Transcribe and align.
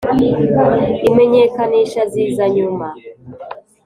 Imenyekanisha 1.09 2.01
ziza 2.13 2.45
nyuma. 2.55 2.87